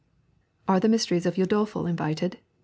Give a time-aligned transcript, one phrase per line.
[0.67, 2.39] 'Are the Mysteries of Udolpho invited?'